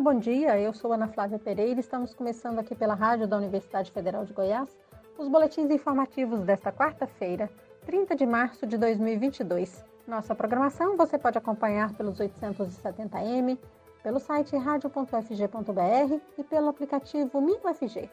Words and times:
bom 0.00 0.18
dia. 0.18 0.58
Eu 0.58 0.72
sou 0.72 0.92
Ana 0.92 1.08
Flávia 1.08 1.38
Pereira 1.38 1.78
e 1.78 1.80
estamos 1.80 2.14
começando 2.14 2.58
aqui 2.58 2.74
pela 2.74 2.94
Rádio 2.94 3.28
da 3.28 3.36
Universidade 3.36 3.90
Federal 3.92 4.24
de 4.24 4.32
Goiás 4.32 4.68
os 5.18 5.28
boletins 5.28 5.70
informativos 5.70 6.40
desta 6.40 6.72
quarta-feira, 6.72 7.50
30 7.84 8.16
de 8.16 8.24
março 8.24 8.66
de 8.66 8.78
2022. 8.78 9.84
Nossa 10.06 10.34
programação 10.34 10.96
você 10.96 11.18
pode 11.18 11.36
acompanhar 11.36 11.92
pelos 11.92 12.18
870m, 12.18 13.58
pelo 14.02 14.18
site 14.18 14.56
radio.fg.br 14.56 16.20
e 16.38 16.44
pelo 16.44 16.68
aplicativo 16.70 17.38
MinUFG. 17.42 18.08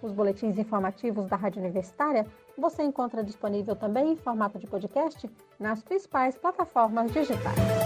Os 0.00 0.12
boletins 0.12 0.56
informativos 0.56 1.26
da 1.26 1.36
Rádio 1.36 1.60
Universitária 1.60 2.26
você 2.56 2.82
encontra 2.82 3.22
disponível 3.22 3.76
também 3.76 4.12
em 4.12 4.16
formato 4.16 4.58
de 4.58 4.66
podcast 4.66 5.30
nas 5.60 5.82
principais 5.82 6.36
plataformas 6.38 7.12
digitais. 7.12 7.85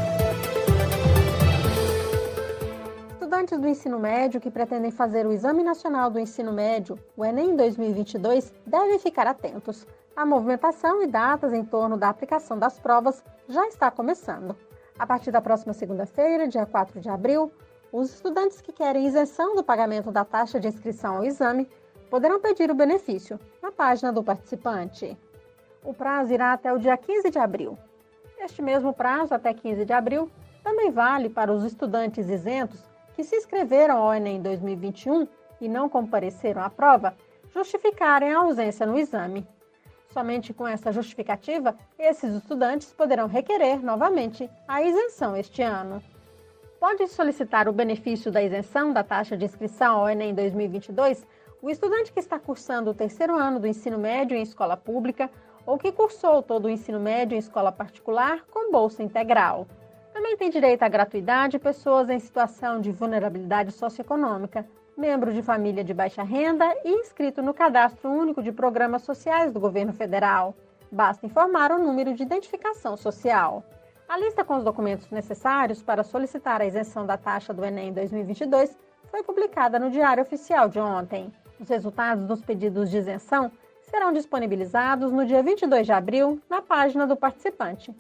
Estudantes 3.40 3.58
do 3.58 3.68
ensino 3.68 3.98
médio 3.98 4.38
que 4.38 4.50
pretendem 4.50 4.90
fazer 4.90 5.26
o 5.26 5.32
Exame 5.32 5.62
Nacional 5.62 6.10
do 6.10 6.20
Ensino 6.20 6.52
Médio, 6.52 6.98
o 7.16 7.24
Enem 7.24 7.56
2022, 7.56 8.52
devem 8.66 8.98
ficar 8.98 9.26
atentos. 9.26 9.86
A 10.14 10.26
movimentação 10.26 11.02
e 11.02 11.06
datas 11.06 11.54
em 11.54 11.64
torno 11.64 11.96
da 11.96 12.10
aplicação 12.10 12.58
das 12.58 12.78
provas 12.78 13.24
já 13.48 13.66
está 13.66 13.90
começando. 13.90 14.54
A 14.98 15.06
partir 15.06 15.30
da 15.30 15.40
próxima 15.40 15.72
segunda-feira, 15.72 16.46
dia 16.46 16.66
4 16.66 17.00
de 17.00 17.08
abril, 17.08 17.50
os 17.90 18.12
estudantes 18.12 18.60
que 18.60 18.74
querem 18.74 19.06
isenção 19.06 19.56
do 19.56 19.64
pagamento 19.64 20.12
da 20.12 20.22
taxa 20.22 20.60
de 20.60 20.68
inscrição 20.68 21.16
ao 21.16 21.24
exame 21.24 21.66
poderão 22.10 22.42
pedir 22.42 22.70
o 22.70 22.74
benefício 22.74 23.40
na 23.62 23.72
página 23.72 24.12
do 24.12 24.22
participante. 24.22 25.16
O 25.82 25.94
prazo 25.94 26.34
irá 26.34 26.52
até 26.52 26.70
o 26.74 26.78
dia 26.78 26.94
15 26.94 27.30
de 27.30 27.38
abril. 27.38 27.78
Este 28.38 28.60
mesmo 28.60 28.92
prazo, 28.92 29.32
até 29.32 29.54
15 29.54 29.86
de 29.86 29.94
abril, 29.94 30.30
também 30.62 30.90
vale 30.90 31.30
para 31.30 31.50
os 31.50 31.64
estudantes 31.64 32.28
isentos 32.28 32.89
que 33.20 33.24
se 33.24 33.36
inscreveram 33.36 33.98
ao 33.98 34.14
Enem 34.14 34.40
2021 34.40 35.28
e 35.60 35.68
não 35.68 35.90
compareceram 35.90 36.62
à 36.62 36.70
prova 36.70 37.14
justificarem 37.54 38.32
a 38.32 38.38
ausência 38.38 38.86
no 38.86 38.98
exame. 38.98 39.46
Somente 40.08 40.54
com 40.54 40.66
essa 40.66 40.90
justificativa, 40.90 41.76
esses 41.98 42.34
estudantes 42.34 42.94
poderão 42.94 43.26
requerer 43.26 43.84
novamente 43.84 44.48
a 44.66 44.82
isenção 44.82 45.36
este 45.36 45.60
ano. 45.60 46.02
Pode 46.80 47.06
solicitar 47.08 47.68
o 47.68 47.74
benefício 47.74 48.32
da 48.32 48.42
isenção 48.42 48.90
da 48.90 49.04
taxa 49.04 49.36
de 49.36 49.44
inscrição 49.44 49.98
ao 49.98 50.08
Enem 50.08 50.34
2022 50.34 51.26
o 51.60 51.68
estudante 51.68 52.10
que 52.10 52.20
está 52.20 52.38
cursando 52.38 52.90
o 52.90 52.94
terceiro 52.94 53.36
ano 53.36 53.60
do 53.60 53.66
ensino 53.66 53.98
médio 53.98 54.34
em 54.34 54.40
escola 54.40 54.78
pública 54.78 55.30
ou 55.66 55.76
que 55.76 55.92
cursou 55.92 56.42
todo 56.42 56.64
o 56.64 56.70
ensino 56.70 56.98
médio 56.98 57.36
em 57.36 57.38
escola 57.38 57.70
particular 57.70 58.46
com 58.50 58.72
bolsa 58.72 59.02
integral. 59.02 59.66
Também 60.20 60.36
tem 60.36 60.50
direito 60.50 60.82
à 60.82 60.88
gratuidade 60.88 61.58
pessoas 61.58 62.10
em 62.10 62.18
situação 62.18 62.78
de 62.78 62.92
vulnerabilidade 62.92 63.72
socioeconômica, 63.72 64.66
membro 64.94 65.32
de 65.32 65.40
família 65.40 65.82
de 65.82 65.94
baixa 65.94 66.22
renda 66.22 66.66
e 66.84 66.90
inscrito 66.90 67.40
no 67.40 67.54
Cadastro 67.54 68.10
Único 68.10 68.42
de 68.42 68.52
Programas 68.52 69.00
Sociais 69.00 69.50
do 69.50 69.58
Governo 69.58 69.94
Federal. 69.94 70.54
Basta 70.92 71.24
informar 71.24 71.72
o 71.72 71.78
número 71.78 72.12
de 72.12 72.22
identificação 72.22 72.98
social. 72.98 73.64
A 74.06 74.18
lista 74.18 74.44
com 74.44 74.58
os 74.58 74.62
documentos 74.62 75.10
necessários 75.10 75.82
para 75.82 76.02
solicitar 76.02 76.60
a 76.60 76.66
isenção 76.66 77.06
da 77.06 77.16
taxa 77.16 77.54
do 77.54 77.64
Enem 77.64 77.90
2022 77.90 78.76
foi 79.10 79.22
publicada 79.22 79.78
no 79.78 79.90
Diário 79.90 80.22
Oficial 80.22 80.68
de 80.68 80.78
ontem. 80.78 81.32
Os 81.58 81.70
resultados 81.70 82.26
dos 82.26 82.42
pedidos 82.42 82.90
de 82.90 82.98
isenção 82.98 83.50
serão 83.80 84.12
disponibilizados 84.12 85.10
no 85.12 85.24
dia 85.24 85.42
22 85.42 85.86
de 85.86 85.92
abril 85.92 86.38
na 86.46 86.60
página 86.60 87.06
do 87.06 87.16
participante. 87.16 87.90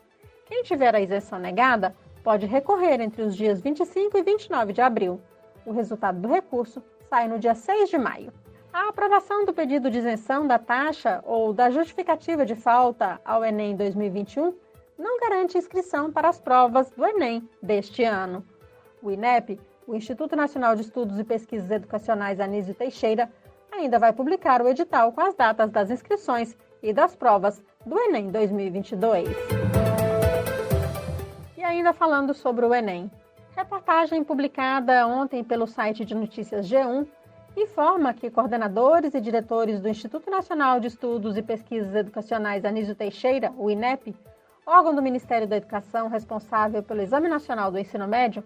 Quem 0.44 0.64
tiver 0.64 0.94
a 0.94 1.00
isenção 1.00 1.38
negada 1.38 1.94
pode 2.30 2.46
recorrer 2.46 3.00
entre 3.00 3.22
os 3.22 3.34
dias 3.34 3.60
25 3.60 4.16
e 4.16 4.22
29 4.22 4.72
de 4.72 4.80
abril. 4.80 5.20
O 5.66 5.72
resultado 5.72 6.20
do 6.20 6.28
recurso 6.28 6.80
sai 7.08 7.26
no 7.26 7.40
dia 7.40 7.56
6 7.56 7.90
de 7.90 7.98
maio. 7.98 8.32
A 8.72 8.88
aprovação 8.88 9.44
do 9.44 9.52
pedido 9.52 9.90
de 9.90 9.98
isenção 9.98 10.46
da 10.46 10.56
taxa 10.56 11.20
ou 11.26 11.52
da 11.52 11.70
justificativa 11.70 12.46
de 12.46 12.54
falta 12.54 13.20
ao 13.24 13.44
Enem 13.44 13.74
2021 13.74 14.54
não 14.96 15.18
garante 15.18 15.58
inscrição 15.58 16.12
para 16.12 16.28
as 16.28 16.40
provas 16.40 16.88
do 16.92 17.04
Enem 17.04 17.48
deste 17.60 18.04
ano. 18.04 18.46
O 19.02 19.10
INEP, 19.10 19.58
o 19.84 19.96
Instituto 19.96 20.36
Nacional 20.36 20.76
de 20.76 20.82
Estudos 20.82 21.18
e 21.18 21.24
Pesquisas 21.24 21.68
Educacionais 21.68 22.38
Anísio 22.38 22.76
Teixeira, 22.76 23.28
ainda 23.72 23.98
vai 23.98 24.12
publicar 24.12 24.62
o 24.62 24.68
edital 24.68 25.12
com 25.12 25.20
as 25.20 25.34
datas 25.34 25.68
das 25.72 25.90
inscrições 25.90 26.56
e 26.80 26.92
das 26.92 27.16
provas 27.16 27.60
do 27.84 27.98
Enem 27.98 28.30
2022. 28.30 29.59
Ainda 31.70 31.92
falando 31.92 32.34
sobre 32.34 32.66
o 32.66 32.74
Enem, 32.74 33.08
Reportagem 33.56 34.24
publicada 34.24 35.06
ontem 35.06 35.44
pelo 35.44 35.68
site 35.68 36.04
de 36.04 36.16
notícias 36.16 36.68
G1 36.68 37.06
informa 37.56 38.12
que 38.12 38.28
coordenadores 38.28 39.14
e 39.14 39.20
diretores 39.20 39.80
do 39.80 39.88
Instituto 39.88 40.28
Nacional 40.28 40.80
de 40.80 40.88
Estudos 40.88 41.36
e 41.36 41.42
Pesquisas 41.42 41.94
Educacionais 41.94 42.64
Anísio 42.64 42.96
Teixeira, 42.96 43.52
o 43.56 43.70
INEP, 43.70 44.16
órgão 44.66 44.96
do 44.96 45.00
Ministério 45.00 45.46
da 45.46 45.58
Educação 45.58 46.08
responsável 46.08 46.82
pelo 46.82 47.02
Exame 47.02 47.28
Nacional 47.28 47.70
do 47.70 47.78
Ensino 47.78 48.08
Médio, 48.08 48.42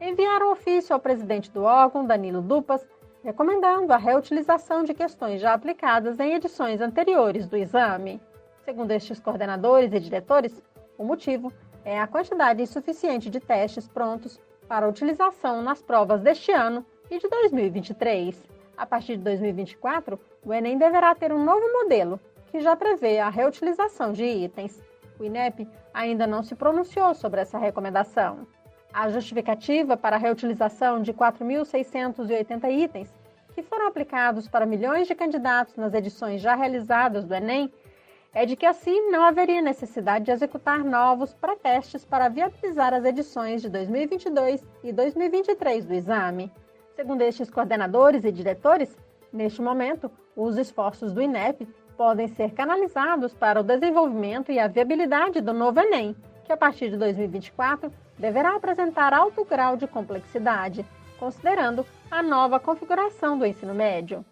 enviaram 0.00 0.50
ofício 0.50 0.94
ao 0.94 1.00
presidente 1.00 1.50
do 1.50 1.64
órgão, 1.64 2.06
Danilo 2.06 2.40
Dupas, 2.40 2.88
recomendando 3.22 3.92
a 3.92 3.98
reutilização 3.98 4.82
de 4.82 4.94
questões 4.94 5.42
já 5.42 5.52
aplicadas 5.52 6.18
em 6.18 6.32
edições 6.32 6.80
anteriores 6.80 7.46
do 7.46 7.54
exame. 7.54 8.18
Segundo 8.64 8.92
estes 8.92 9.20
coordenadores 9.20 9.92
e 9.92 10.00
diretores, 10.00 10.62
o 10.96 11.04
motivo 11.04 11.52
é 11.84 12.00
a 12.00 12.06
quantidade 12.06 12.62
insuficiente 12.62 13.28
de 13.28 13.40
testes 13.40 13.88
prontos 13.88 14.40
para 14.68 14.88
utilização 14.88 15.62
nas 15.62 15.82
provas 15.82 16.20
deste 16.20 16.52
ano 16.52 16.84
e 17.10 17.18
de 17.18 17.28
2023. 17.28 18.48
A 18.76 18.86
partir 18.86 19.16
de 19.16 19.24
2024, 19.24 20.18
o 20.44 20.52
Enem 20.52 20.78
deverá 20.78 21.14
ter 21.14 21.32
um 21.32 21.44
novo 21.44 21.66
modelo, 21.72 22.18
que 22.50 22.60
já 22.60 22.76
prevê 22.76 23.18
a 23.18 23.28
reutilização 23.28 24.12
de 24.12 24.24
itens. 24.24 24.82
O 25.18 25.24
INEP 25.24 25.68
ainda 25.92 26.26
não 26.26 26.42
se 26.42 26.54
pronunciou 26.54 27.14
sobre 27.14 27.40
essa 27.40 27.58
recomendação. 27.58 28.46
A 28.92 29.08
justificativa 29.08 29.96
para 29.96 30.16
a 30.16 30.18
reutilização 30.18 31.00
de 31.00 31.12
4.680 31.12 32.70
itens, 32.70 33.12
que 33.54 33.62
foram 33.62 33.86
aplicados 33.86 34.48
para 34.48 34.66
milhões 34.66 35.06
de 35.06 35.14
candidatos 35.14 35.76
nas 35.76 35.94
edições 35.94 36.40
já 36.40 36.54
realizadas 36.54 37.24
do 37.24 37.34
Enem, 37.34 37.72
é 38.34 38.46
de 38.46 38.56
que 38.56 38.64
assim 38.64 39.10
não 39.10 39.24
haveria 39.24 39.60
necessidade 39.60 40.24
de 40.24 40.30
executar 40.30 40.82
novos 40.82 41.34
pré-testes 41.34 42.04
para 42.04 42.28
viabilizar 42.28 42.94
as 42.94 43.04
edições 43.04 43.60
de 43.60 43.68
2022 43.68 44.66
e 44.82 44.92
2023 44.92 45.84
do 45.84 45.92
exame. 45.92 46.50
Segundo 46.96 47.22
estes 47.22 47.50
coordenadores 47.50 48.24
e 48.24 48.32
diretores, 48.32 48.96
neste 49.32 49.60
momento, 49.60 50.10
os 50.34 50.56
esforços 50.56 51.12
do 51.12 51.20
INEP 51.20 51.68
podem 51.96 52.26
ser 52.26 52.52
canalizados 52.52 53.34
para 53.34 53.60
o 53.60 53.64
desenvolvimento 53.64 54.50
e 54.50 54.58
a 54.58 54.66
viabilidade 54.66 55.40
do 55.42 55.52
novo 55.52 55.80
Enem, 55.80 56.16
que 56.44 56.52
a 56.52 56.56
partir 56.56 56.90
de 56.90 56.96
2024 56.96 57.92
deverá 58.18 58.56
apresentar 58.56 59.12
alto 59.12 59.44
grau 59.44 59.76
de 59.76 59.86
complexidade, 59.86 60.86
considerando 61.18 61.86
a 62.10 62.22
nova 62.22 62.58
configuração 62.58 63.38
do 63.38 63.46
ensino 63.46 63.74
médio. 63.74 64.24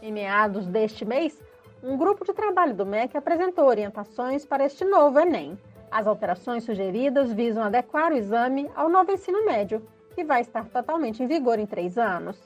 Em 0.00 0.12
meados 0.12 0.66
deste 0.66 1.04
mês, 1.04 1.42
um 1.82 1.96
grupo 1.96 2.24
de 2.24 2.32
trabalho 2.32 2.74
do 2.74 2.84
MEC 2.84 3.16
apresentou 3.16 3.66
orientações 3.66 4.44
para 4.44 4.64
este 4.64 4.84
novo 4.84 5.18
Enem. 5.20 5.56
As 5.90 6.06
alterações 6.06 6.64
sugeridas 6.64 7.32
visam 7.32 7.62
adequar 7.62 8.12
o 8.12 8.16
exame 8.16 8.70
ao 8.74 8.88
novo 8.88 9.12
ensino 9.12 9.44
médio, 9.44 9.86
que 10.14 10.24
vai 10.24 10.40
estar 10.40 10.66
totalmente 10.66 11.22
em 11.22 11.26
vigor 11.26 11.58
em 11.58 11.66
três 11.66 11.96
anos. 11.96 12.36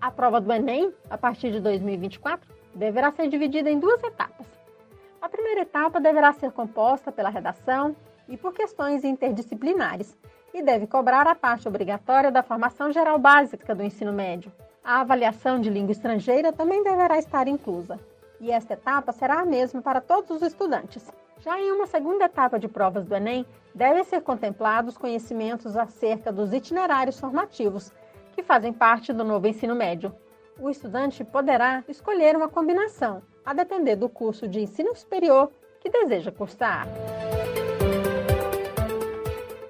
A 0.00 0.10
prova 0.10 0.40
do 0.40 0.52
Enem, 0.52 0.92
a 1.08 1.16
partir 1.16 1.50
de 1.50 1.60
2024, 1.60 2.46
deverá 2.74 3.10
ser 3.10 3.28
dividida 3.28 3.70
em 3.70 3.78
duas 3.78 4.02
etapas. 4.04 4.46
A 5.20 5.28
primeira 5.28 5.62
etapa 5.62 5.98
deverá 5.98 6.32
ser 6.34 6.52
composta 6.52 7.10
pela 7.10 7.30
redação 7.30 7.96
e 8.28 8.36
por 8.36 8.52
questões 8.52 9.02
interdisciplinares 9.02 10.16
e 10.52 10.62
deve 10.62 10.86
cobrar 10.86 11.26
a 11.26 11.34
parte 11.34 11.66
obrigatória 11.66 12.30
da 12.30 12.42
formação 12.42 12.92
geral 12.92 13.18
básica 13.18 13.74
do 13.74 13.82
ensino 13.82 14.12
médio. 14.12 14.52
A 14.84 15.00
avaliação 15.00 15.58
de 15.58 15.70
língua 15.70 15.92
estrangeira 15.92 16.52
também 16.52 16.84
deverá 16.84 17.18
estar 17.18 17.48
inclusa 17.48 17.98
e 18.40 18.50
esta 18.50 18.74
etapa 18.74 19.12
será 19.12 19.40
a 19.40 19.44
mesma 19.44 19.80
para 19.80 20.00
todos 20.00 20.30
os 20.30 20.42
estudantes. 20.42 21.10
Já 21.40 21.60
em 21.60 21.70
uma 21.70 21.86
segunda 21.86 22.24
etapa 22.24 22.58
de 22.58 22.66
provas 22.66 23.04
do 23.04 23.14
Enem, 23.14 23.46
devem 23.74 24.02
ser 24.04 24.22
contemplados 24.22 24.96
conhecimentos 24.96 25.76
acerca 25.76 26.32
dos 26.32 26.52
itinerários 26.52 27.20
formativos, 27.20 27.92
que 28.34 28.42
fazem 28.42 28.72
parte 28.72 29.12
do 29.12 29.24
novo 29.24 29.46
ensino 29.46 29.74
médio. 29.74 30.14
O 30.58 30.70
estudante 30.70 31.22
poderá 31.22 31.84
escolher 31.88 32.34
uma 32.36 32.48
combinação, 32.48 33.22
a 33.44 33.52
depender 33.52 33.96
do 33.96 34.08
curso 34.08 34.48
de 34.48 34.60
ensino 34.60 34.94
superior 34.96 35.50
que 35.80 35.90
deseja 35.90 36.32
cursar. 36.32 36.86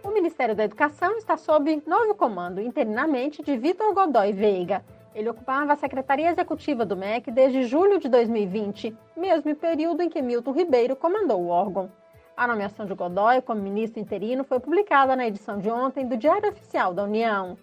O 0.03 0.11
Ministério 0.11 0.55
da 0.55 0.65
Educação 0.65 1.17
está 1.17 1.37
sob 1.37 1.83
novo 1.87 2.15
comando, 2.15 2.61
interinamente, 2.61 3.43
de 3.43 3.57
Vitor 3.57 3.93
Godoy 3.93 4.33
Veiga 4.33 4.85
ele 5.17 5.31
ocupava 5.31 5.73
a 5.73 5.77
secretaria 5.77 6.29
executiva 6.29 6.85
do 6.85 6.95
MEC 6.95 7.31
desde 7.31 7.63
julho 7.63 7.99
de 7.99 8.07
2020, 8.07 8.95
mesmo 9.17 9.57
período 9.57 10.03
em 10.03 10.11
que 10.11 10.21
Milton 10.21 10.53
Ribeiro 10.53 10.95
comandou 10.95 11.41
o 11.41 11.49
órgão. 11.49 11.91
A 12.37 12.47
nomeação 12.47 12.85
de 12.85 12.93
Godoy 12.93 13.41
como 13.41 13.63
ministro 13.63 13.99
interino 13.99 14.45
foi 14.45 14.61
publicada 14.61 15.17
na 15.17 15.27
edição 15.27 15.59
de 15.59 15.71
ontem 15.71 16.07
do 16.07 16.19
Diário 16.19 16.51
Oficial 16.51 16.93
da 16.93 17.05
União. 17.05 17.57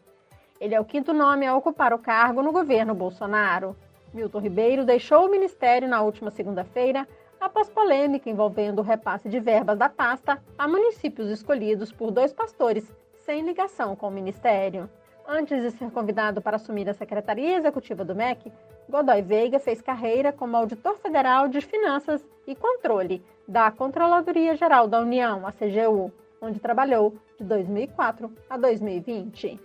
Ele 0.60 0.74
é 0.74 0.82
o 0.82 0.86
quinto 0.86 1.14
nome 1.14 1.46
a 1.46 1.56
ocupar 1.56 1.94
o 1.94 2.00
cargo 2.00 2.42
no 2.42 2.52
governo 2.52 2.96
Bolsonaro. 2.96 3.76
Milton 4.12 4.40
Ribeiro 4.40 4.84
deixou 4.84 5.28
o 5.28 5.30
ministério 5.30 5.88
na 5.88 6.02
última 6.02 6.32
segunda-feira 6.32 7.08
após 7.40 7.70
polêmica 7.70 8.32
envolvendo 8.32 8.80
o 8.80 8.84
repasse 8.84 9.30
de 9.30 9.40
verbas 9.40 9.78
da 9.78 9.90
pasta 9.90 10.42
a 10.58 10.68
municípios 10.68 11.30
escolhidos 11.30 11.92
por 11.92 12.10
dois 12.10 12.34
pastores 12.34 12.92
sem 13.14 13.44
ligação 13.44 13.96
com 13.96 14.08
o 14.08 14.12
ministério. 14.12 14.90
Antes 15.28 15.62
de 15.62 15.72
ser 15.72 15.90
convidado 15.92 16.42
para 16.42 16.58
assumir 16.58 16.90
a 16.90 16.94
secretaria 16.94 17.58
executiva 17.58 18.04
do 18.04 18.16
MEC, 18.16 18.52
Godoy 18.90 19.22
Veiga 19.22 19.60
fez 19.60 19.82
carreira 19.82 20.34
como 20.34 20.58
auditor 20.58 20.98
federal 20.98 21.48
de 21.48 21.62
finanças 21.62 22.26
e 22.46 22.56
controle 22.56 23.24
da 23.48 23.72
Controladoria 23.72 24.56
Geral 24.56 24.88
da 24.88 25.00
União, 25.00 25.48
a 25.48 25.52
CGU, 25.52 26.12
onde 26.42 26.60
trabalhou 26.60 27.16
de 27.38 27.46
2004 27.46 28.32
a 28.50 28.58
2020 28.58 29.60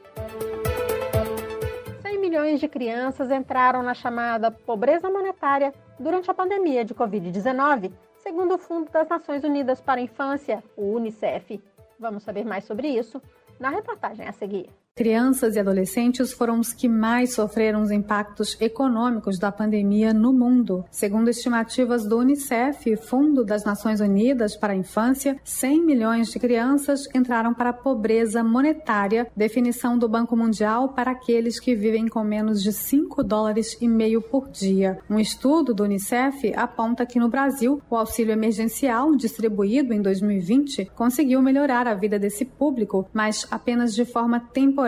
milhões 2.28 2.60
de 2.60 2.68
crianças 2.68 3.30
entraram 3.30 3.82
na 3.82 3.94
chamada 3.94 4.50
pobreza 4.50 5.08
monetária 5.08 5.72
durante 5.98 6.30
a 6.30 6.34
pandemia 6.34 6.84
de 6.84 6.94
Covid-19, 6.94 7.90
segundo 8.18 8.54
o 8.54 8.58
Fundo 8.58 8.90
das 8.90 9.08
Nações 9.08 9.44
Unidas 9.44 9.80
para 9.80 9.98
a 9.98 10.04
Infância, 10.04 10.62
o 10.76 10.92
UNICEF. 10.92 11.58
Vamos 11.98 12.22
saber 12.22 12.44
mais 12.44 12.64
sobre 12.64 12.88
isso 12.88 13.22
na 13.58 13.70
reportagem 13.70 14.28
a 14.28 14.32
seguir. 14.32 14.68
Crianças 14.98 15.54
e 15.54 15.60
adolescentes 15.60 16.32
foram 16.32 16.58
os 16.58 16.72
que 16.72 16.88
mais 16.88 17.32
sofreram 17.32 17.82
os 17.82 17.92
impactos 17.92 18.60
econômicos 18.60 19.38
da 19.38 19.52
pandemia 19.52 20.12
no 20.12 20.32
mundo. 20.32 20.84
Segundo 20.90 21.30
estimativas 21.30 22.04
do 22.04 22.18
Unicef, 22.18 22.96
Fundo 22.96 23.44
das 23.44 23.64
Nações 23.64 24.00
Unidas 24.00 24.56
para 24.56 24.72
a 24.72 24.76
Infância, 24.76 25.38
100 25.44 25.86
milhões 25.86 26.32
de 26.32 26.40
crianças 26.40 27.06
entraram 27.14 27.54
para 27.54 27.70
a 27.70 27.72
pobreza 27.72 28.42
monetária, 28.42 29.28
definição 29.36 29.96
do 29.96 30.08
Banco 30.08 30.36
Mundial 30.36 30.88
para 30.88 31.12
aqueles 31.12 31.60
que 31.60 31.76
vivem 31.76 32.08
com 32.08 32.24
menos 32.24 32.60
de 32.60 32.72
5 32.72 33.22
dólares 33.22 33.78
e 33.80 33.86
meio 33.86 34.20
por 34.20 34.48
dia. 34.48 34.98
Um 35.08 35.20
estudo 35.20 35.72
do 35.72 35.84
Unicef 35.84 36.52
aponta 36.56 37.06
que 37.06 37.20
no 37.20 37.28
Brasil, 37.28 37.80
o 37.88 37.94
auxílio 37.94 38.32
emergencial 38.32 39.14
distribuído 39.14 39.94
em 39.94 40.02
2020 40.02 40.90
conseguiu 40.96 41.40
melhorar 41.40 41.86
a 41.86 41.94
vida 41.94 42.18
desse 42.18 42.44
público, 42.44 43.08
mas 43.12 43.46
apenas 43.48 43.94
de 43.94 44.04
forma 44.04 44.40
temporária 44.40 44.87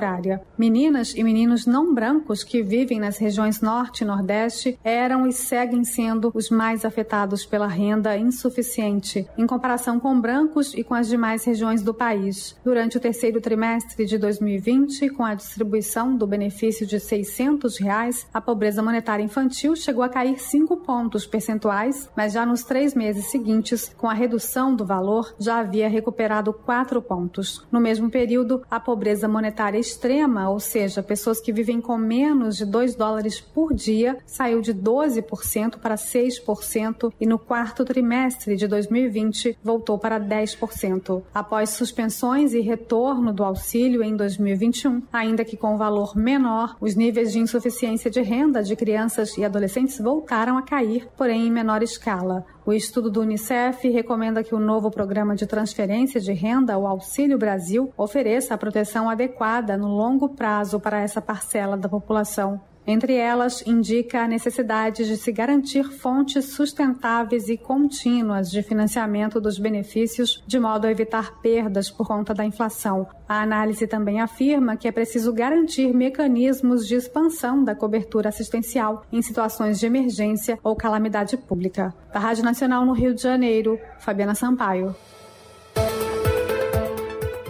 Meninas 0.57 1.15
e 1.15 1.23
meninos 1.23 1.67
não 1.67 1.95
brancos 1.95 2.43
que 2.43 2.63
vivem 2.63 2.99
nas 3.01 3.19
regiões 3.19 3.61
norte 3.61 4.03
e 4.03 4.07
nordeste 4.07 4.79
eram 4.83 5.27
e 5.27 5.33
seguem 5.33 5.85
sendo 5.85 6.31
os 6.35 6.51
mais 6.51 6.85
afetados 6.85 7.45
pela 7.45 7.67
renda 7.67 8.17
insuficiente, 8.17 9.27
em 9.37 9.47
comparação 9.47 9.99
com 10.01 10.21
brancos 10.21 10.75
e 10.75 10.83
com 10.83 10.95
as 10.95 11.09
demais 11.09 11.45
regiões 11.45 11.83
do 11.83 11.93
país. 11.93 12.57
Durante 12.65 12.97
o 12.97 13.01
terceiro 13.01 13.41
trimestre 13.41 14.07
de 14.07 14.19
2020, 14.19 15.11
com 15.11 15.25
a 15.25 15.35
distribuição 15.35 16.17
do 16.17 16.27
benefício 16.27 16.87
de 16.87 16.99
600 16.99 17.79
reais, 17.79 18.27
a 18.33 18.41
pobreza 18.41 18.83
monetária 18.83 19.23
infantil 19.23 19.75
chegou 19.77 20.03
a 20.03 20.09
cair 20.09 20.39
5 20.39 20.77
pontos 20.79 21.27
percentuais, 21.27 22.09
mas 22.17 22.33
já 22.33 22.47
nos 22.47 22.63
três 22.63 22.95
meses 22.95 23.31
seguintes, 23.31 23.93
com 23.97 24.09
a 24.09 24.15
redução 24.15 24.75
do 24.75 24.85
valor, 24.85 25.35
já 25.39 25.59
havia 25.59 25.89
recuperado 25.89 26.53
4 26.53 27.01
pontos. 27.03 27.67
No 27.71 27.81
mesmo 27.81 28.11
período, 28.11 28.63
a 28.71 28.79
pobreza 28.79 29.29
monetária 29.29 29.79
extrema, 29.91 30.49
ou 30.49 30.61
seja, 30.61 31.03
pessoas 31.03 31.41
que 31.41 31.53
vivem 31.53 31.81
com 31.81 31.97
menos 31.97 32.57
de 32.57 32.65
2 32.65 32.95
dólares 32.95 33.41
por 33.41 33.75
dia, 33.75 34.17
saiu 34.25 34.61
de 34.61 34.73
12% 34.73 35.79
para 35.79 35.97
6% 35.97 37.13
e 37.21 37.27
no 37.27 37.39
quarto 37.39 37.85
trimestre 37.85 38.57
de 38.57 38.67
2020 38.67 39.59
voltou 39.63 39.99
para 39.99 40.21
10%. 40.21 41.23
Após 41.35 41.71
suspensões 41.71 42.55
e 42.55 42.61
retorno 42.61 43.33
do 43.33 43.45
auxílio 43.45 44.03
em 44.03 44.17
2021, 44.17 45.03
ainda 45.13 45.45
que 45.45 45.57
com 45.57 45.77
valor 45.77 46.17
menor, 46.17 46.77
os 46.81 46.95
níveis 46.95 47.33
de 47.33 47.41
insuficiência 47.41 48.11
de 48.11 48.21
renda 48.21 48.63
de 48.63 48.77
crianças 48.77 49.37
e 49.37 49.45
adolescentes 49.45 49.99
voltaram 49.99 50.57
a 50.57 50.63
cair, 50.63 51.09
porém 51.17 51.47
em 51.47 51.51
menor 51.51 51.83
escala. 51.83 52.45
O 52.71 52.73
estudo 52.73 53.11
do 53.11 53.23
Unicef 53.23 53.89
recomenda 53.89 54.45
que 54.45 54.55
o 54.55 54.61
novo 54.61 54.93
programa 54.93 55.35
de 55.35 55.45
transferência 55.45 56.21
de 56.21 56.33
renda, 56.33 56.79
o 56.79 56.87
Auxílio 56.87 57.37
Brasil, 57.37 57.93
ofereça 57.97 58.55
a 58.55 58.57
proteção 58.57 59.11
adequada 59.11 59.77
no 59.77 59.89
longo 59.89 60.29
prazo 60.37 60.79
para 60.79 61.01
essa 61.01 61.21
parcela 61.21 61.77
da 61.77 61.89
população. 61.89 62.61
Entre 62.91 63.15
elas, 63.15 63.65
indica 63.69 64.25
a 64.25 64.27
necessidade 64.27 65.07
de 65.07 65.17
se 65.17 65.31
garantir 65.31 65.85
fontes 65.85 66.47
sustentáveis 66.47 67.49
e 67.49 67.57
contínuas 67.57 68.51
de 68.51 68.65
financiamento 68.65 69.41
dos 69.41 69.61
benefícios, 69.61 70.43
de 70.45 70.59
modo 70.59 70.89
a 70.89 70.91
evitar 70.91 71.41
perdas 71.41 71.89
por 71.89 72.09
conta 72.09 72.35
da 72.35 72.45
inflação. 72.45 73.07
A 73.29 73.43
análise 73.43 73.87
também 73.87 74.21
afirma 74.21 74.77
que 74.77 74.89
é 74.89 74.93
preciso 74.93 75.33
garantir 75.33 75.95
mecanismos 75.95 76.85
de 76.85 76.97
expansão 76.97 77.63
da 77.63 77.77
cobertura 77.77 78.29
assistencial 78.29 79.05
em 79.13 79.23
situações 79.23 79.79
de 79.79 79.87
emergência 79.87 80.59
ou 80.61 80.75
calamidade 80.75 81.37
pública. 81.37 81.95
Da 82.13 82.19
Rádio 82.19 82.43
Nacional 82.43 82.85
no 82.85 82.93
Rio 82.93 83.15
de 83.15 83.23
Janeiro, 83.23 83.79
Fabiana 84.01 84.35
Sampaio. 84.35 84.97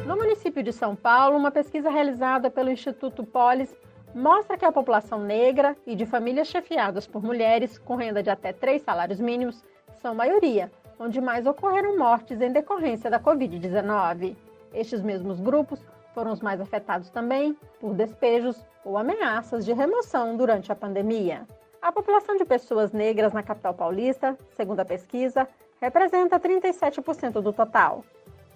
No 0.06 0.18
município 0.18 0.62
de 0.62 0.70
São 0.70 0.94
Paulo, 0.94 1.38
uma 1.38 1.50
pesquisa 1.50 1.88
realizada 1.88 2.50
pelo 2.50 2.70
Instituto 2.70 3.24
Polis 3.24 3.74
mostra 4.14 4.56
que 4.56 4.64
a 4.64 4.72
população 4.72 5.20
negra 5.20 5.76
e 5.86 5.94
de 5.94 6.06
famílias 6.06 6.48
chefiadas 6.48 7.06
por 7.06 7.22
mulheres 7.22 7.78
com 7.78 7.96
renda 7.96 8.22
de 8.22 8.30
até 8.30 8.52
três 8.52 8.82
salários 8.82 9.20
mínimos 9.20 9.64
são 9.98 10.14
maioria, 10.14 10.70
onde 10.98 11.20
mais 11.20 11.46
ocorreram 11.46 11.96
mortes 11.96 12.40
em 12.40 12.52
decorrência 12.52 13.10
da 13.10 13.20
Covid-19. 13.20 14.36
Estes 14.74 15.02
mesmos 15.02 15.40
grupos 15.40 15.84
foram 16.14 16.32
os 16.32 16.40
mais 16.40 16.60
afetados 16.60 17.10
também 17.10 17.56
por 17.80 17.94
despejos 17.94 18.64
ou 18.84 18.98
ameaças 18.98 19.64
de 19.64 19.72
remoção 19.72 20.36
durante 20.36 20.72
a 20.72 20.76
pandemia. 20.76 21.46
A 21.80 21.90
população 21.90 22.36
de 22.36 22.44
pessoas 22.44 22.92
negras 22.92 23.32
na 23.32 23.42
capital 23.42 23.72
paulista, 23.72 24.36
segundo 24.50 24.80
a 24.80 24.84
pesquisa, 24.84 25.48
representa 25.80 26.38
37% 26.38 27.40
do 27.40 27.52
total. 27.52 28.04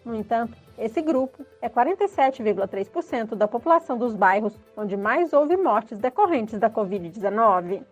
No 0.05 0.15
entanto, 0.15 0.55
esse 0.77 1.01
grupo 1.01 1.47
é 1.62 1.69
47,3% 1.69 3.35
da 3.35 3.49
população 3.49 3.97
dos 3.97 4.15
bairros 4.15 4.59
onde 4.77 4.97
mais 4.97 5.33
houve 5.33 5.56
mortes 5.56 5.99
decorrentes 5.99 6.59
da 6.59 6.69
Covid-19. 6.69 7.83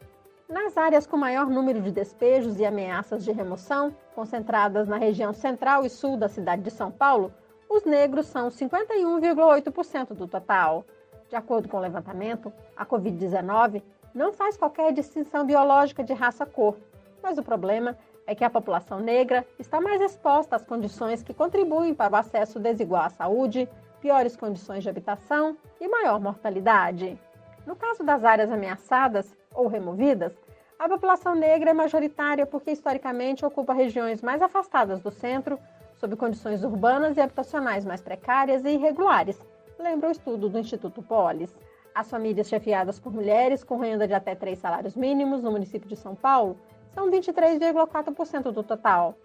Nas 0.47 0.77
áreas 0.77 1.07
com 1.07 1.17
maior 1.17 1.47
número 1.47 1.81
de 1.81 1.91
despejos 1.91 2.61
e 2.61 2.67
ameaças 2.67 3.25
de 3.25 3.33
remoção, 3.33 3.97
concentradas 4.15 4.87
na 4.87 4.99
região 4.99 5.33
central 5.33 5.87
e 5.87 5.89
sul 5.89 6.19
da 6.19 6.29
cidade 6.29 6.61
de 6.61 6.71
São 6.71 6.91
Paulo, 6.91 7.33
os 7.71 7.85
negros 7.87 8.27
são 8.27 8.49
51,8% 8.49 10.13
do 10.13 10.29
total. 10.29 10.85
De 11.31 11.37
acordo 11.37 11.67
com 11.67 11.79
o 11.79 11.81
levantamento, 11.81 12.53
a 12.77 12.85
Covid-19 12.85 13.83
não 14.15 14.35
faz 14.35 14.59
qualquer 14.59 14.93
distinção 14.93 15.47
biológica 15.47 16.05
de 16.05 16.13
raça-cor, 16.13 16.77
mas 17.23 17.39
o 17.39 17.43
problema 17.43 17.97
é 18.27 18.35
que 18.35 18.45
a 18.45 18.51
população 18.51 19.01
negra 19.01 19.47
está 19.59 19.81
mais 19.81 20.01
exposta 20.01 20.57
às 20.57 20.65
condições 20.65 21.23
que 21.23 21.35
contribuem 21.35 21.95
para 21.95 22.13
o 22.13 22.17
acesso 22.17 22.59
desigual 22.59 23.03
à 23.03 23.11
saúde, 23.11 23.69
piores 24.01 24.37
condições 24.37 24.83
de 24.83 24.89
habitação 24.89 25.57
e 25.81 25.89
maior 25.89 26.21
mortalidade. 26.21 27.19
No 27.67 27.77
caso 27.77 28.03
das 28.03 28.25
áreas 28.25 28.51
ameaçadas 28.51 29.37
ou 29.55 29.69
removidas, 29.69 30.33
a 30.79 30.89
população 30.89 31.35
negra 31.35 31.71
é 31.71 31.75
majoritária 31.75 32.45
porque 32.45 32.73
historicamente 32.73 33.47
ocupa 33.47 33.73
regiões 33.73 34.21
mais 34.21 34.43
afastadas 34.43 35.01
do 35.01 35.11
centro, 35.11 35.59
sob 35.95 36.17
condições 36.17 36.65
urbanas 36.65 37.17
e 37.17 37.21
habitacionais 37.21 37.85
mais 37.85 38.01
precárias 38.01 38.65
e 38.65 38.71
irregulares, 38.71 39.39
lembra 39.79 40.09
o 40.09 40.13
estudo 40.13 40.49
do 40.49 40.59
Instituto 40.59 41.03
Polis. 41.03 41.55
As 41.95 42.09
famílias 42.09 42.49
chefiadas 42.49 42.99
por 42.99 43.13
mulheres 43.13 43.63
com 43.63 43.77
renda 43.77 44.07
de 44.07 44.15
até 44.15 44.35
três 44.35 44.59
salários 44.59 44.97
mínimos 44.97 45.43
no 45.43 45.51
município 45.51 45.89
de 45.89 45.97
São 45.97 46.15
Paulo 46.15 46.57
são 46.95 47.11
23,4% 47.11 48.51
do 48.51 48.63
total. 48.63 49.17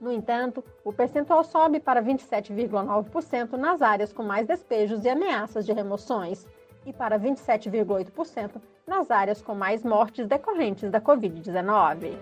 No 0.00 0.12
entanto, 0.12 0.62
o 0.84 0.92
percentual 0.92 1.42
sobe 1.42 1.80
para 1.80 2.02
27,9% 2.02 3.52
nas 3.52 3.80
áreas 3.80 4.12
com 4.12 4.22
mais 4.22 4.46
despejos 4.46 5.04
e 5.04 5.08
ameaças 5.08 5.64
de 5.64 5.72
remoções 5.72 6.46
e 6.84 6.92
para 6.92 7.18
27,8% 7.18 8.60
nas 8.86 9.10
áreas 9.10 9.42
com 9.42 9.54
mais 9.54 9.82
mortes 9.82 10.26
decorrentes 10.26 10.90
da 10.90 11.00
Covid-19. 11.00 12.12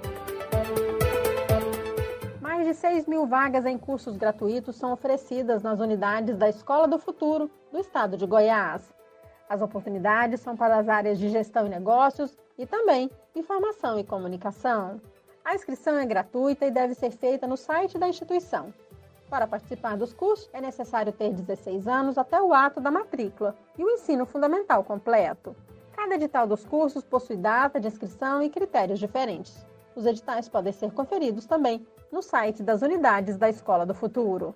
Mais 2.41 2.67
de 2.67 2.75
6 2.75 3.07
mil 3.07 3.27
vagas 3.27 3.67
em 3.67 3.77
cursos 3.77 4.17
gratuitos 4.17 4.77
são 4.77 4.93
oferecidas 4.93 5.63
nas 5.63 5.81
unidades 5.81 6.37
da 6.37 6.49
Escola 6.49 6.87
do 6.87 6.99
Futuro 6.99 7.51
do 7.73 7.79
estado 7.79 8.17
de 8.17 8.25
Goiás. 8.25 8.95
As 9.49 9.61
oportunidades 9.61 10.41
são 10.41 10.57
para 10.57 10.79
as 10.79 10.89
áreas 10.89 11.19
de 11.19 11.29
gestão 11.29 11.67
e 11.67 11.71
negócios 11.71 12.37
e 12.59 12.67
também 12.67 13.11
informação 13.35 13.99
e 13.99 14.05
comunicação. 14.05 15.01
A 15.45 15.55
inscrição 15.55 15.97
é 15.99 16.07
gratuita 16.07 16.67
e 16.67 16.71
deve 16.71 16.95
ser 16.95 17.11
feita 17.11 17.47
no 17.47 17.57
site 17.57 17.99
da 17.99 18.09
instituição. 18.09 18.73
Para 19.29 19.47
participar 19.47 19.97
dos 19.97 20.13
cursos, 20.13 20.49
é 20.53 20.61
necessário 20.61 21.13
ter 21.13 21.33
16 21.33 21.89
anos 21.89 22.17
até 22.17 22.41
o 22.41 22.53
ato 22.53 22.81
da 22.81 22.91
matrícula 22.91 23.57
e 23.77 23.85
o 23.85 23.91
ensino 23.91 24.25
fundamental 24.25 24.85
completo. 24.85 25.57
Cada 25.95 26.15
edital 26.15 26.47
dos 26.47 26.65
cursos 26.65 27.05
possui 27.05 27.37
data 27.37 27.81
de 27.81 27.89
inscrição 27.89 28.43
e 28.43 28.51
critérios 28.51 28.99
diferentes. 28.99 29.67
Os 29.97 30.07
editais 30.07 30.49
podem 30.49 30.73
ser 30.73 30.93
conferidos 30.93 31.47
também 31.47 31.87
no 32.11 32.23
site 32.23 32.63
das 32.63 32.83
unidades 32.83 33.37
da 33.37 33.49
Escola 33.49 33.87
do 33.87 33.95
Futuro. 33.95 34.55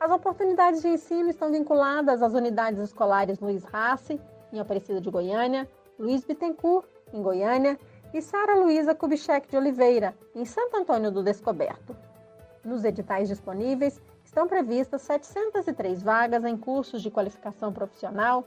As 0.00 0.10
oportunidades 0.10 0.82
de 0.82 0.88
ensino 0.88 1.28
estão 1.28 1.50
vinculadas 1.50 2.22
às 2.22 2.32
unidades 2.32 2.80
escolares 2.80 3.38
Luiz 3.38 3.64
Rassi, 3.64 4.20
em 4.52 4.60
Aparecida 4.60 5.00
de 5.00 5.10
Goiânia, 5.10 5.68
Luiz 5.98 6.24
Bittencourt, 6.24 6.86
em 7.12 7.22
Goiânia, 7.22 7.78
e 8.12 8.22
Sara 8.22 8.56
Luísa 8.56 8.94
Kubitschek 8.94 9.48
de 9.48 9.56
Oliveira, 9.56 10.16
em 10.34 10.44
Santo 10.44 10.76
Antônio 10.76 11.10
do 11.10 11.22
Descoberto. 11.22 11.94
Nos 12.64 12.84
editais 12.84 13.28
disponíveis 13.28 14.00
estão 14.24 14.46
previstas 14.46 15.02
703 15.02 16.02
vagas 16.02 16.44
em 16.44 16.56
cursos 16.56 17.02
de 17.02 17.10
qualificação 17.10 17.72
profissional, 17.72 18.46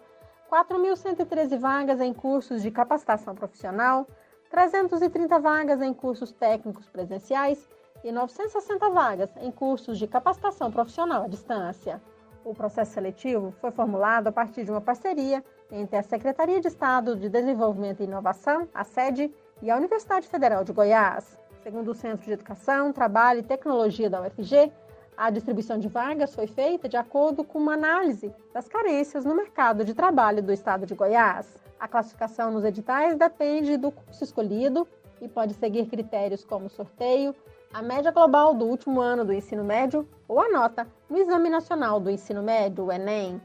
4.113 0.51 1.57
vagas 1.57 2.01
em 2.01 2.13
cursos 2.13 2.61
de 2.61 2.71
capacitação 2.71 3.33
profissional, 3.33 4.05
330 4.49 5.39
vagas 5.39 5.81
em 5.81 5.93
cursos 5.93 6.31
técnicos 6.31 6.89
presenciais 6.89 7.69
e 8.03 8.11
960 8.11 8.89
vagas 8.89 9.29
em 9.37 9.51
cursos 9.51 9.97
de 9.97 10.07
capacitação 10.07 10.71
profissional 10.71 11.23
à 11.23 11.27
distância. 11.27 12.01
O 12.43 12.53
processo 12.53 12.93
seletivo 12.93 13.51
foi 13.61 13.71
formulado 13.71 14.27
a 14.27 14.31
partir 14.31 14.65
de 14.65 14.71
uma 14.71 14.81
parceria 14.81 15.43
entre 15.71 15.97
a 15.97 16.03
Secretaria 16.03 16.59
de 16.59 16.67
Estado 16.67 17.15
de 17.15 17.29
Desenvolvimento 17.29 18.01
e 18.01 18.03
Inovação, 18.03 18.67
a 18.73 18.83
SEDE, 18.83 19.33
e 19.61 19.69
a 19.69 19.77
Universidade 19.77 20.27
Federal 20.27 20.63
de 20.63 20.73
Goiás. 20.73 21.37
Segundo 21.63 21.91
o 21.91 21.93
Centro 21.93 22.25
de 22.25 22.33
Educação, 22.33 22.91
Trabalho 22.91 23.39
e 23.39 23.43
Tecnologia 23.43 24.09
da 24.09 24.21
UFG, 24.21 24.71
a 25.15 25.29
distribuição 25.29 25.77
de 25.77 25.87
vagas 25.87 26.33
foi 26.33 26.47
feita 26.47 26.89
de 26.89 26.97
acordo 26.97 27.43
com 27.43 27.59
uma 27.59 27.73
análise 27.73 28.33
das 28.53 28.67
carências 28.67 29.23
no 29.23 29.35
mercado 29.35 29.85
de 29.85 29.93
trabalho 29.93 30.41
do 30.41 30.51
estado 30.51 30.85
de 30.85 30.95
Goiás. 30.95 31.61
A 31.79 31.87
classificação 31.87 32.51
nos 32.51 32.63
editais 32.63 33.15
depende 33.15 33.77
do 33.77 33.91
curso 33.91 34.23
escolhido 34.23 34.87
e 35.21 35.27
pode 35.27 35.53
seguir 35.53 35.85
critérios 35.85 36.43
como 36.43 36.69
sorteio, 36.69 37.35
a 37.71 37.81
média 37.81 38.11
global 38.11 38.55
do 38.55 38.65
último 38.65 38.99
ano 38.99 39.23
do 39.23 39.31
ensino 39.31 39.63
médio 39.63 40.07
ou 40.27 40.39
a 40.39 40.49
nota 40.49 40.87
no 41.07 41.17
Exame 41.17 41.49
Nacional 41.49 41.99
do 41.99 42.09
Ensino 42.09 42.41
Médio, 42.41 42.85
o 42.85 42.91
Enem. 42.91 43.39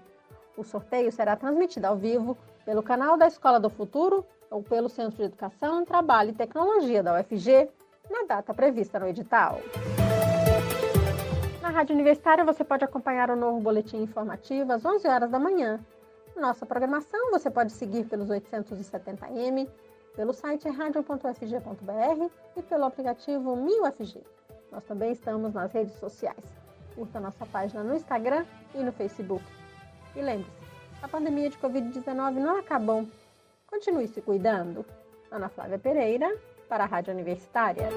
O 0.57 0.65
sorteio 0.65 1.13
será 1.13 1.37
transmitido 1.37 1.87
ao 1.87 1.97
vivo 1.97 2.37
pelo 2.65 2.83
canal 2.83 3.17
da 3.17 3.27
Escola 3.27 3.61
do 3.61 3.69
Futuro 3.69 4.25
ou 4.51 4.63
pelo 4.63 4.89
Centro 4.89 5.17
de 5.17 5.25
Educação, 5.25 5.85
Trabalho 5.85 6.31
e 6.31 6.35
Tecnologia 6.35 7.03
da 7.03 7.21
UFG, 7.21 7.69
na 8.11 8.25
data 8.25 8.55
prevista 8.55 8.99
no 8.99 9.07
edital. 9.07 9.61
Na 11.61 11.69
Rádio 11.71 11.95
Universitária 11.95 12.45
você 12.45 12.65
pode 12.65 12.85
acompanhar 12.85 13.31
o 13.31 13.37
novo 13.37 13.61
boletim 13.61 13.99
informativo 13.99 14.73
às 14.73 14.85
11 14.85 15.07
horas 15.09 15.31
da 15.31 15.39
manhã. 15.39 15.81
Nossa 16.37 16.65
programação 16.65 17.31
você 17.31 17.51
pode 17.51 17.73
seguir 17.73 18.05
pelos 18.05 18.29
870m, 18.29 19.69
pelo 20.15 20.33
site 20.33 20.69
radio.fg.br 20.69 22.31
e 22.57 22.63
pelo 22.63 22.85
aplicativo 22.85 23.57
MilFG. 23.57 24.23
Nós 24.71 24.85
também 24.85 25.13
estamos 25.13 25.53
nas 25.53 25.73
redes 25.73 25.95
sociais. 25.95 26.45
Curta 26.95 27.21
nossa 27.21 27.45
página 27.47 27.83
no 27.83 27.95
Instagram 27.95 28.47
e 28.75 28.79
no 28.79 28.93
Facebook. 28.93 29.45
E 30.17 30.23
lembre-se, 30.23 30.51
a 31.03 31.09
pandemia 31.09 31.51
de 31.51 31.59
Covid-19 31.59 32.33
não 32.37 32.59
acabou. 32.59 33.07
Continue 33.67 34.09
se 34.09 34.23
cuidando. 34.23 34.85
Ana 35.31 35.51
Flávia 35.51 35.79
Pereira, 35.79 36.35
para 36.69 36.85
a 36.85 36.87
Rádio 36.87 37.13
Universitária. 37.13 37.89